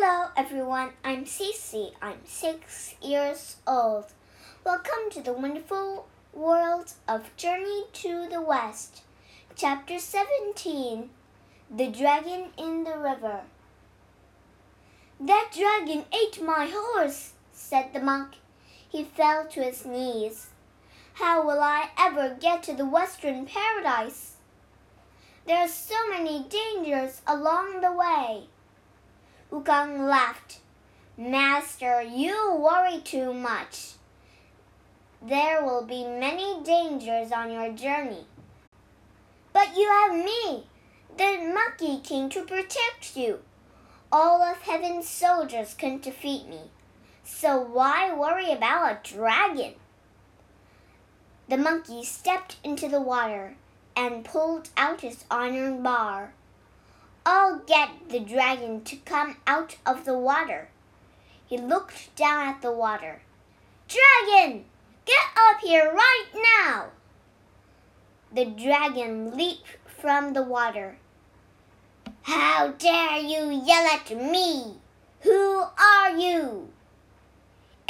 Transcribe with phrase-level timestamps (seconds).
[0.00, 1.90] Hello everyone, I'm Cece.
[2.00, 4.04] I'm six years old.
[4.64, 9.02] Welcome to the wonderful world of Journey to the West.
[9.56, 11.10] Chapter 17
[11.68, 13.40] The Dragon in the River.
[15.18, 18.36] That dragon ate my horse, said the monk.
[18.88, 20.46] He fell to his knees.
[21.14, 24.36] How will I ever get to the Western Paradise?
[25.44, 28.44] There are so many dangers along the way.
[29.50, 30.58] Wukong laughed.
[31.16, 33.94] Master, you worry too much.
[35.20, 38.26] There will be many dangers on your journey.
[39.52, 40.66] But you have me,
[41.16, 43.40] the Monkey King, to protect you.
[44.12, 46.70] All of heaven's soldiers can defeat me.
[47.24, 49.74] So why worry about a dragon?
[51.48, 53.56] The monkey stepped into the water
[53.96, 56.32] and pulled out his iron bar.
[57.30, 60.70] I'll get the dragon to come out of the water.
[61.46, 63.20] He looked down at the water.
[63.86, 64.64] Dragon,
[65.04, 66.86] get up here right now!
[68.34, 70.96] The dragon leaped from the water.
[72.22, 74.78] How dare you yell at me?
[75.20, 76.70] Who are you?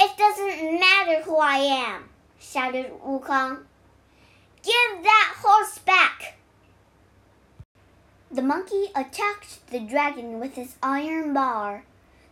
[0.00, 2.08] It doesn't matter who I am,
[2.40, 3.58] shouted Wukong.
[4.64, 6.37] Give that horse back!
[8.30, 11.84] The monkey attacked the dragon with his iron bar.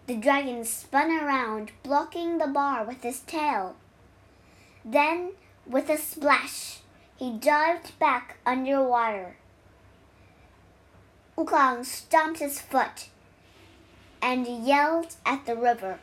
[0.07, 3.77] The dragon spun around, blocking the bar with his tail.
[4.85, 5.33] Then,
[5.67, 6.81] with a splash,
[7.17, 9.37] he dived back underwater.
[11.37, 13.09] Wukong stomped his foot
[14.21, 15.99] and yelled at the river.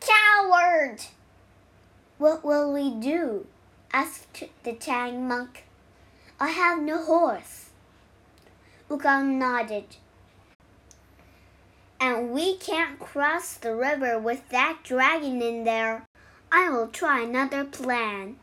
[0.00, 1.02] Coward!
[2.16, 3.46] What will we do?
[3.92, 5.64] asked the Tang monk.
[6.38, 7.59] I have no horse.
[8.90, 9.84] Wukong nodded.
[12.00, 16.06] And we can't cross the river with that dragon in there.
[16.50, 18.34] I will try another plan.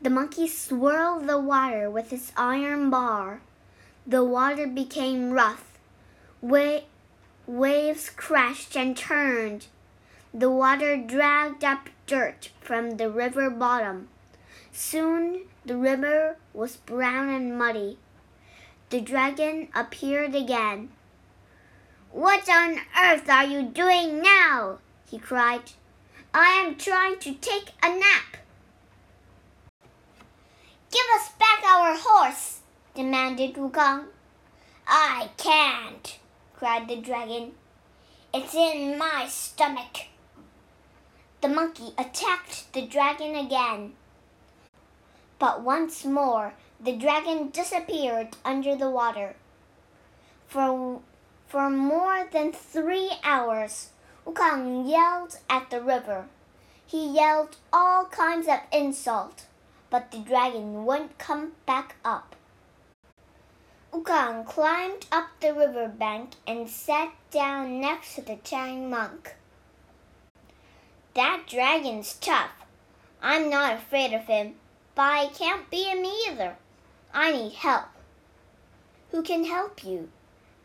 [0.00, 3.42] The monkey swirled the water with his iron bar.
[4.06, 5.78] The water became rough.
[6.40, 6.78] Wa
[7.46, 9.66] waves crashed and churned.
[10.32, 14.08] The water dragged up dirt from the river bottom.
[14.72, 17.98] Soon the river was brown and muddy
[18.90, 20.88] the dragon appeared again.
[22.10, 24.78] What on earth are you doing now?
[25.10, 25.72] he cried.
[26.32, 28.38] I am trying to take a nap.
[30.90, 32.60] Give us back our horse,
[32.94, 34.06] demanded Wukong.
[34.86, 36.18] I can't,
[36.56, 37.52] cried the dragon.
[38.32, 40.06] It's in my stomach.
[41.40, 43.92] The monkey attacked the dragon again.
[45.38, 49.34] But once more, the dragon disappeared under the water.
[50.46, 51.00] For,
[51.46, 53.90] for more than three hours,
[54.24, 56.26] Wukong yelled at the river.
[56.86, 59.46] He yelled all kinds of insult,
[59.90, 62.36] but the dragon wouldn't come back up.
[63.92, 69.34] Wukong climbed up the river bank and sat down next to the Tang monk.
[71.14, 72.52] That dragon's tough.
[73.20, 74.54] I'm not afraid of him,
[74.94, 76.56] but I can't beat him either.
[77.12, 77.86] I need help.
[79.10, 80.10] Who can help you?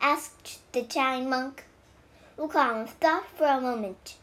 [0.01, 1.65] asked the Tang monk.
[2.37, 4.17] Wukong thought for a moment.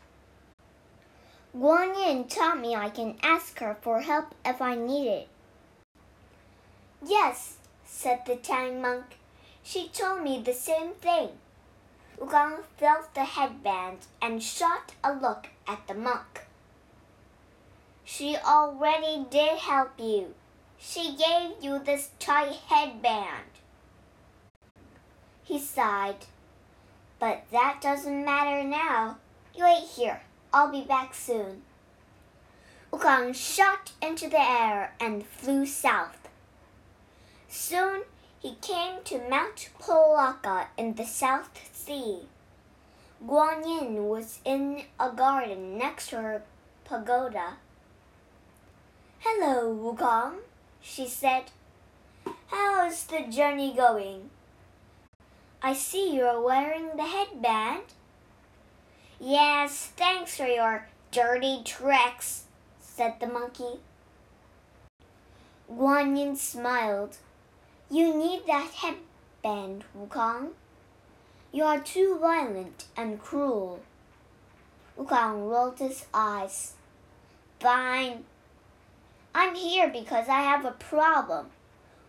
[1.57, 5.29] Guan Yin taught me I can ask her for help if I need it.
[7.05, 9.17] Yes, said the Tang monk.
[9.63, 11.31] She told me the same thing.
[12.19, 16.47] Wukong felt the headband and shot a look at the monk.
[18.05, 20.35] She already did help you,
[20.81, 23.51] she gave you this tight headband.
[25.45, 26.27] He sighed.
[27.19, 29.19] But that doesn't matter now.
[29.55, 30.23] You wait here.
[30.53, 31.63] I'll be back soon.
[32.91, 36.29] Wukong shot into the air and flew south.
[37.49, 38.03] Soon
[38.41, 42.21] he came to Mount Potalaka in the South Sea.
[43.25, 46.43] Guan Yin was in a garden next to her
[46.85, 47.59] pagoda.
[49.19, 50.39] Hello, Wukong,
[50.81, 51.45] she said.
[52.49, 54.31] How is the journey going?
[55.63, 57.83] I see you're wearing the headband.
[59.21, 62.45] Yes, thanks for your dirty tricks,
[62.81, 63.81] said the monkey.
[65.71, 67.19] Guan Yin smiled.
[67.91, 70.51] You need that headband, Wukong.
[71.53, 73.81] You are too violent and cruel.
[74.99, 76.75] Wukong rolled his eyes.
[77.59, 78.25] Fine,
[79.35, 81.47] I'm here because I have a problem.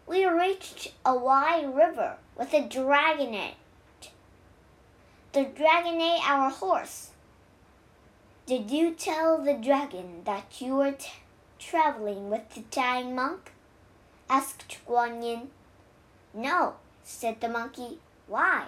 [0.08, 3.56] We reached a wide river with a dragon in it.
[5.34, 7.12] The dragon ate our horse.
[8.48, 10.96] Did you tell the dragon that you were
[11.60, 13.52] traveling with the Tang monk?
[14.30, 15.50] asked Guan Yin.
[16.34, 18.00] No, said the monkey.
[18.28, 18.66] Why?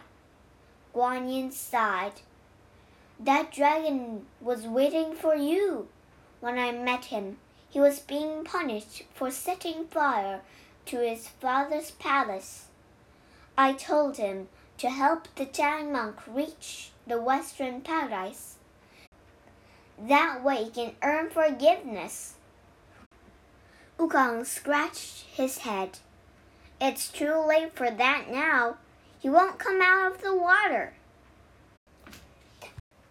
[0.93, 2.21] Guan Yin sighed.
[3.19, 5.87] That dragon was waiting for you.
[6.39, 7.37] When I met him,
[7.72, 10.40] he was being punished for setting fire
[10.86, 12.66] to his father's palace.
[13.56, 14.48] I told him
[14.78, 18.56] to help the Tang monk reach the Western Paradise.
[19.98, 22.34] That way he can earn forgiveness.
[23.98, 25.98] Wukong scratched his head.
[26.80, 28.76] It's too late for that now.
[29.18, 30.92] He won't come out of the water.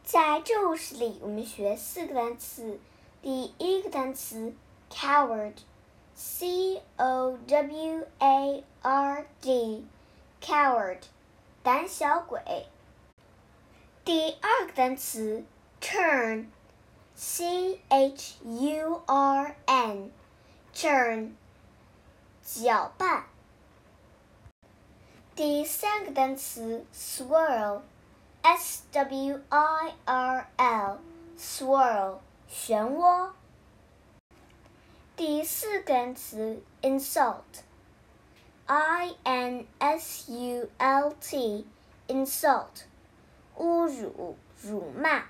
[0.03, 2.79] 在这故事里，我们学四个单词。
[3.21, 4.53] 第一个单词
[4.89, 10.99] coward，c o w a r d，coward，
[11.61, 12.67] 胆小鬼。
[14.05, 15.43] 第二个单词
[15.81, 21.31] turn，c h u r n，turn，
[22.41, 23.25] 搅拌。
[25.35, 32.19] 第三个单词 swirl，s w i r l，swirl。
[32.54, 33.30] 漩涡。
[35.16, 37.56] 第四根词 insult，i
[39.24, 42.84] n s u l t，insult，
[43.56, 45.24] 侮辱、辱骂。